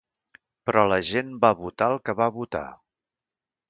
[0.69, 2.67] Però la gent va votar el que va votar.